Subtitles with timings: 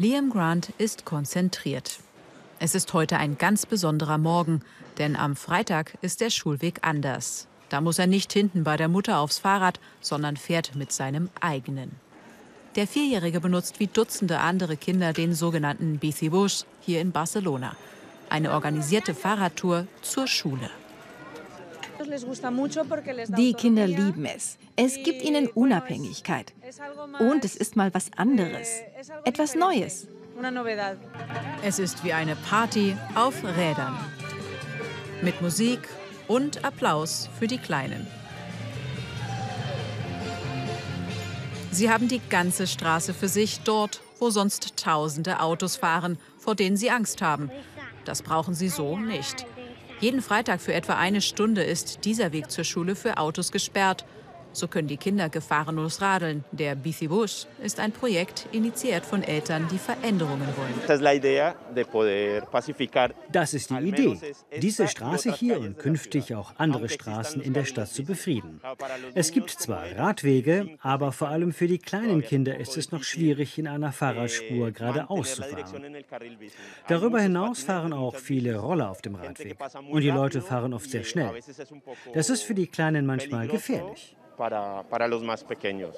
[0.00, 1.98] Liam Grant ist konzentriert.
[2.60, 4.62] Es ist heute ein ganz besonderer Morgen,
[4.98, 7.48] denn am Freitag ist der Schulweg anders.
[7.68, 11.90] Da muss er nicht hinten bei der Mutter aufs Fahrrad, sondern fährt mit seinem eigenen.
[12.76, 17.74] Der Vierjährige benutzt wie Dutzende andere Kinder den sogenannten Bicibus hier in Barcelona.
[18.30, 20.70] Eine organisierte Fahrradtour zur Schule.
[23.36, 24.58] Die Kinder lieben es.
[24.76, 26.52] Es gibt ihnen Unabhängigkeit.
[27.18, 28.68] Und es ist mal was anderes.
[29.24, 30.06] Etwas Neues.
[31.64, 33.98] Es ist wie eine Party auf Rädern.
[35.22, 35.80] Mit Musik
[36.28, 38.06] und Applaus für die Kleinen.
[41.70, 46.76] Sie haben die ganze Straße für sich, dort, wo sonst tausende Autos fahren, vor denen
[46.76, 47.50] sie Angst haben.
[48.04, 49.46] Das brauchen sie so nicht.
[50.00, 54.04] Jeden Freitag für etwa eine Stunde ist dieser Weg zur Schule für Autos gesperrt.
[54.52, 56.44] So können die Kinder gefahrenlos radeln.
[56.52, 60.74] Der Bicibus ist ein Projekt, initiiert von Eltern, die Veränderungen wollen.
[63.32, 64.18] Das ist die Idee,
[64.60, 68.60] diese Straße hier und künftig auch andere Straßen in der Stadt zu befrieden.
[69.14, 73.58] Es gibt zwar Radwege, aber vor allem für die kleinen Kinder ist es noch schwierig,
[73.58, 75.96] in einer Fahrradspur geradeaus zu fahren.
[76.88, 79.56] Darüber hinaus fahren auch viele Roller auf dem Radweg.
[79.90, 81.32] Und die Leute fahren oft sehr schnell.
[82.14, 85.94] Das ist für die Kleinen manchmal gefährlich para, para los más pequeños.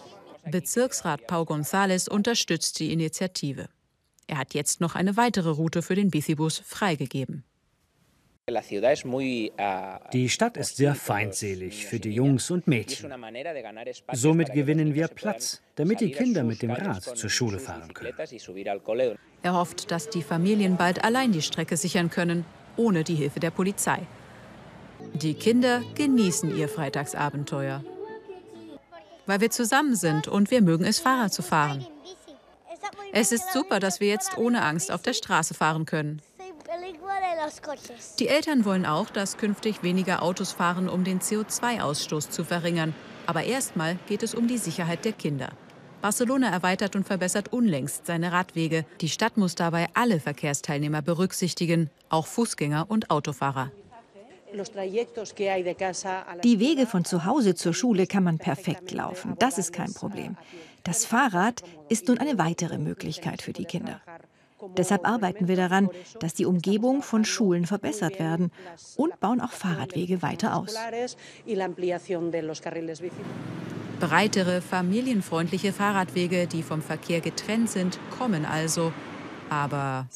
[0.51, 3.69] Bezirksrat Pau González unterstützt die Initiative.
[4.27, 7.45] Er hat jetzt noch eine weitere Route für den Bicibus freigegeben.
[10.13, 13.13] Die Stadt ist sehr feindselig für die Jungs und Mädchen.
[14.13, 18.15] Somit gewinnen wir Platz, damit die Kinder mit dem Rad zur Schule fahren können.
[19.43, 22.45] Er hofft, dass die Familien bald allein die Strecke sichern können,
[22.77, 24.01] ohne die Hilfe der Polizei.
[25.15, 27.85] Die Kinder genießen ihr Freitagsabenteuer
[29.27, 31.87] weil wir zusammen sind und wir mögen es, Fahrrad zu fahren.
[33.13, 36.23] Es ist super, dass wir jetzt ohne Angst auf der Straße fahren können.
[38.19, 42.95] Die Eltern wollen auch, dass künftig weniger Autos fahren, um den CO2-Ausstoß zu verringern.
[43.27, 45.51] Aber erstmal geht es um die Sicherheit der Kinder.
[46.01, 48.87] Barcelona erweitert und verbessert unlängst seine Radwege.
[49.01, 53.71] Die Stadt muss dabei alle Verkehrsteilnehmer berücksichtigen, auch Fußgänger und Autofahrer.
[56.45, 59.35] Die Wege von zu Hause zur Schule kann man perfekt laufen.
[59.39, 60.37] Das ist kein Problem.
[60.83, 64.01] Das Fahrrad ist nun eine weitere Möglichkeit für die Kinder.
[64.77, 65.89] Deshalb arbeiten wir daran,
[66.21, 68.51] dass die Umgebung von Schulen verbessert werden
[68.97, 70.77] und bauen auch Fahrradwege weiter aus.
[74.01, 78.93] Breitere, familienfreundliche Fahrradwege, die vom Verkehr getrennt sind, kommen also.
[79.51, 80.07] Aber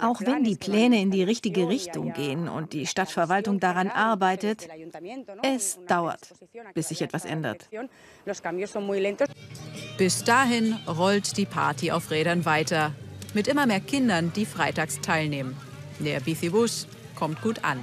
[0.00, 4.68] auch wenn die Pläne in die richtige Richtung gehen und die Stadtverwaltung daran arbeitet,
[5.42, 6.32] es dauert,
[6.74, 7.68] bis sich etwas ändert.
[9.98, 12.92] Bis dahin rollt die Party auf Rädern weiter.
[13.34, 15.56] Mit immer mehr Kindern, die freitags teilnehmen.
[15.98, 17.82] Der Bicibus kommt gut an.